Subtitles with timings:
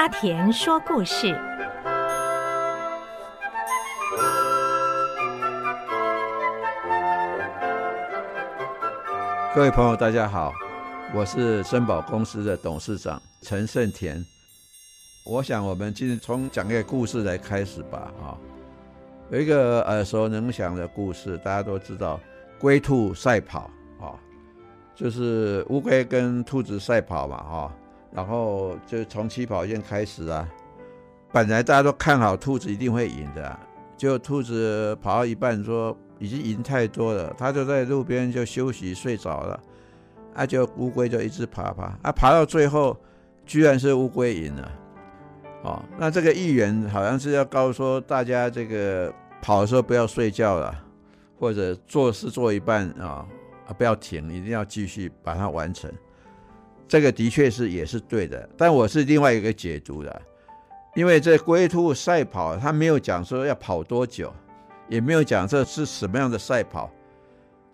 [0.00, 1.38] 阿田说故事。
[9.54, 10.54] 各位朋友，大家好，
[11.14, 14.24] 我是森宝公司的董事长陈胜田。
[15.26, 18.10] 我想，我们今天从讲一个故事来开始吧。
[18.22, 18.32] 啊，
[19.30, 22.18] 有一个耳熟能详的故事，大家都知道，
[22.58, 24.16] 龟兔赛跑啊，
[24.94, 27.72] 就是乌龟跟兔子赛跑嘛，哈。
[28.12, 30.48] 然后就从起跑线开始啊，
[31.32, 33.58] 本来大家都看好兔子一定会赢的，
[33.96, 39.60] 就兔子跑到一半说已经赢太多了，他就在路边就休息睡着了，
[40.34, 42.96] 啊，就乌龟就一直爬爬，啊，爬到最后
[43.46, 44.72] 居然是乌龟赢了，
[45.62, 50.74] 哦，那这个议员好像是要告诉说大家这个跑的时候不要睡觉了，
[51.38, 53.24] 或者做事做一半啊
[53.66, 55.88] 啊不要停，一定要继续把它完成。
[56.90, 60.22] 这个的确是也是对的，但我是另外一个解读的，
[60.96, 64.34] 因为这龟兔赛跑，他没有讲说要跑多久，
[64.88, 66.90] 也没有讲这是什么样的赛跑。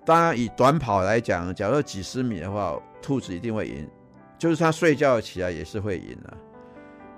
[0.05, 3.89] 当然，以短跑来讲，假如几十米的话，兔子一定会赢，
[4.37, 6.37] 就是它睡觉起来也是会赢的。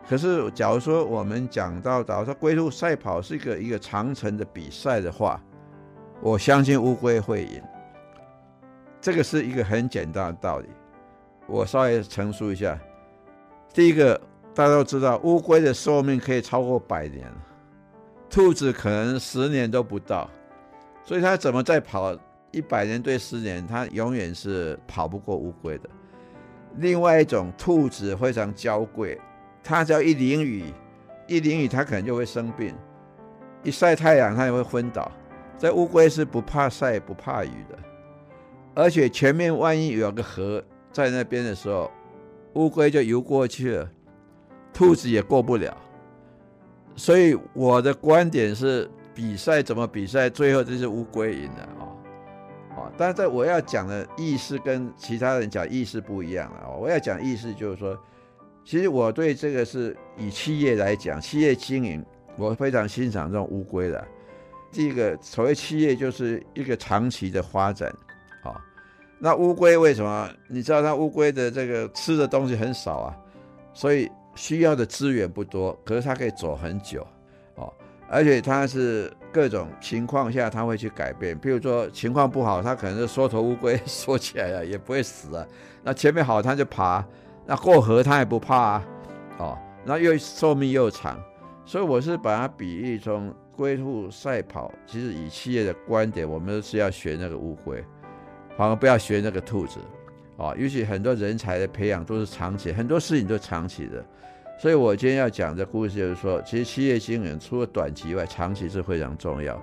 [0.08, 5.42] 可是，假如说我们讲到，假如说龟兔赛跑是一个一个长程的比赛的话，
[6.22, 7.60] 我相信乌龟会赢。
[9.00, 10.68] 这个是一个很简单的道理。
[11.48, 12.78] 我稍微陈述一下，
[13.72, 14.20] 第一个，
[14.54, 17.26] 大家都知道，乌龟的寿命可以超过百年，
[18.28, 20.30] 兔子可能十年都不到，
[21.02, 22.14] 所以它怎么再跑
[22.50, 25.88] 一百年对十年，它永远是跑不过乌龟的。
[26.76, 29.18] 另外一种，兔子非常娇贵，
[29.64, 30.64] 它只要一淋雨，
[31.26, 32.74] 一淋雨它可能就会生病，
[33.62, 35.10] 一晒太阳它也会昏倒。
[35.56, 37.78] 这乌龟是不怕晒不怕雨的，
[38.74, 40.62] 而且前面万一有个河。
[40.98, 41.90] 在那边的时候，
[42.54, 43.88] 乌龟就游过去了，
[44.72, 45.76] 兔子也过不了。
[46.96, 51.82] 所以我的观点是，比赛怎么比赛，最后就是乌龟赢了啊！
[52.76, 56.68] 啊，但是我要讲的意思跟其他人讲意思不一样啊。
[56.76, 57.96] 我要讲意思就是说，
[58.64, 62.04] 其实我对这个是以企业来讲，企业经营，
[62.36, 64.04] 我非常欣赏这种乌龟的。
[64.72, 67.88] 第一个，所谓企业就是一个长期的发展。
[68.42, 68.60] 啊
[69.20, 70.30] 那乌龟为什么？
[70.46, 73.16] 你知道它乌龟的这个吃的东西很少啊，
[73.74, 77.04] 所以需要的资源不多，可是它可以走很久，
[77.56, 77.72] 哦，
[78.08, 85.44] 而且它是各种情况下它会去改变，比如说情况不好，它可能是缩头乌龟 缩起来了也不会死啊。
[85.82, 87.04] 那前面好它就爬，
[87.44, 88.86] 那过河它也不怕啊，
[89.38, 91.20] 哦，那又寿命又长，
[91.64, 97.82] 所以我是把它比喻成龟兔赛跑，其实以企业的观点，我们是要学那个乌龟。
[98.58, 99.78] 反而不要学那个兔子，
[100.36, 104.04] 啊，尤其很多人才的培养都是长期，很多事情都长期的，
[104.58, 109.56] 所以我今天要讲的故事就是说，其实企业经营除了短期以外，长期是非常重要，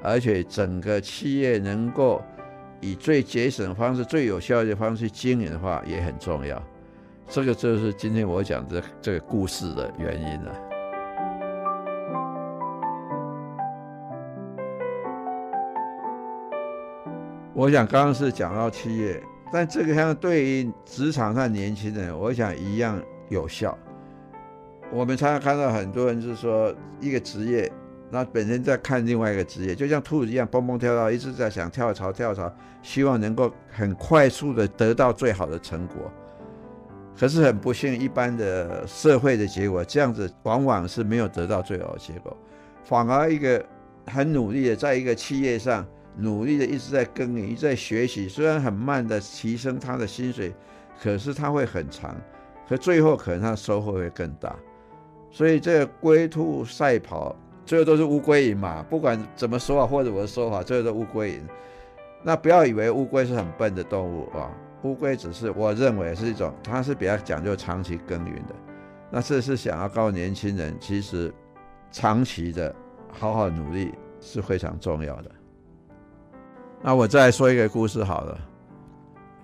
[0.00, 2.22] 而且整个企业能够
[2.80, 6.62] 以最节省方式、最有效的方式经营的话，也很重要。
[7.28, 10.65] 这个就是今天我讲的这个故事的原因了。
[17.56, 19.18] 我想刚刚是讲到企业，
[19.50, 23.76] 但这个像对于职场上年轻人，我想一样有效。
[24.92, 27.72] 我们常常看到很多人就是说一个职业，
[28.10, 32.52] 那本身在看另外一个职业，就像兔子一样蹦蹦跳跳，一直在想跳槽跳槽，
[32.82, 36.12] 希望能够很快速的得到最好的成果。
[37.18, 42.36] 可是很不幸，一般的社会的结果，这样子往往是没有得到最好的结果，
[42.84, 43.64] 反而一个
[44.08, 45.86] 很努力的在一个企业上。
[46.16, 50.54] 努力的一直在耕耘，一直在学习，虽然很慢的提升他的薪水，
[51.00, 52.16] 可是他会很长，
[52.68, 54.56] 可最后可能他收获会更大。
[55.30, 58.82] 所以这个龟兔赛跑，最后都是乌龟赢嘛。
[58.88, 61.46] 不管怎么说啊，或者我的说法，最后都乌龟赢。
[62.22, 64.50] 那不要以为乌龟是很笨的动物啊，
[64.82, 68.54] 乌龟只是我认为是一种，它是比较讲究长期耕耘的。
[69.10, 71.32] 那这是想要告诉年轻人，其实
[71.92, 72.74] 长期的
[73.12, 75.30] 好好努力是非常重要的。
[76.86, 78.38] 那我再说一个故事好了。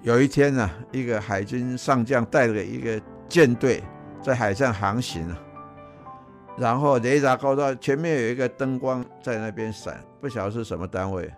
[0.03, 3.83] 有一天呢、啊，一个海军上将带着一个舰队
[4.23, 5.37] 在海上航行啊，
[6.57, 11.29] 然后雷达高到前面有一个灯光在那边闪，不晓得是什么单位。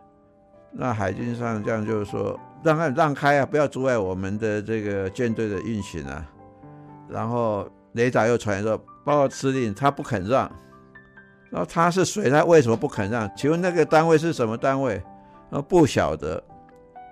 [0.73, 6.31] 那海军上将就是说：“让开，让开啊，不要阻碍我们的这个舰队的运行啊。”
[7.09, 10.53] 然后雷达又传来说：“报告司令，他不肯让。”
[11.49, 12.29] 那他是谁？
[12.29, 13.31] 他为什么不肯让？
[13.35, 15.03] 请问那个单位是什么单位？
[15.61, 16.43] 不晓得，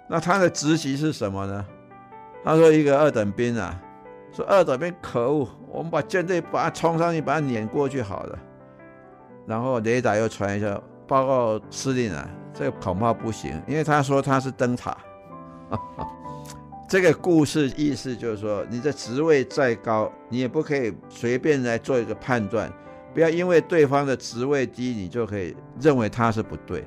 [0.08, 1.64] 那他的职级是什么呢？
[2.44, 3.80] 他说一个二等兵啊，
[4.32, 8.38] 说二等兵可恶，我们把舰队把它冲上去，把它碾过去好了。
[9.46, 14.96] 然后雷达又传一下，报告司令啊，这个恐怕不行，因为他说他是灯塔。
[16.88, 22.70] 这个故事意思就是说，你的职位再高，你也不可以随便来做一个判断，
[23.14, 26.86] 不要因为对方的职位低，你就可以认为他是不对。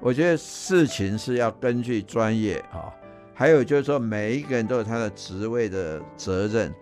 [0.00, 2.92] 我觉得事情是要根据专业啊，
[3.34, 6.72] 还有就是说，每一个人都有他的职位的责任，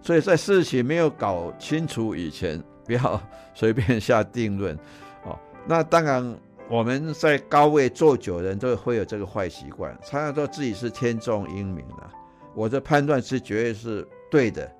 [0.00, 3.20] 所以在事情没有搞清楚以前，不要
[3.54, 4.76] 随便下定论。
[5.24, 6.36] 哦，那当然。
[6.68, 12.10] 我们在高位坐久的人都会有这个坏习惯，常常说自己是天纵英明的。
[12.54, 14.72] 我的判断是绝对是对的，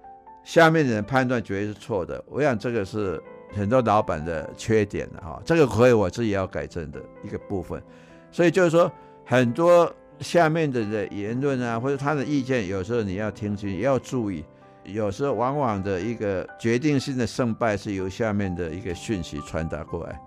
[0.42, 2.24] 下面的人判断绝对是错的。
[2.28, 3.22] 我想这个是
[3.54, 7.82] 很多老板的缺点的哈，这个可以我自己要改正的一个部分。
[8.30, 8.90] 所以就是说，
[9.24, 14.44] 很多下面的的言论啊，或者他的意见，有时候你要听清，也要注意。
[14.84, 20.20] 有时候往往的一个决定性的胜败是由下面的一个讯息传达过来，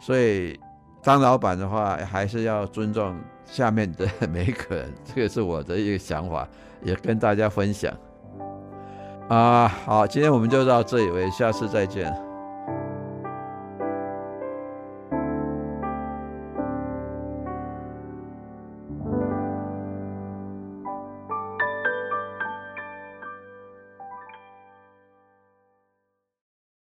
[0.00, 0.58] 所以。
[1.00, 3.16] 当老板的话，还是要尊重
[3.46, 6.46] 下面的每一个人，这个是我的一个想法，
[6.82, 7.90] 也跟大家分享。
[9.28, 12.27] 啊，好，今天我们就到这里为，下次再见。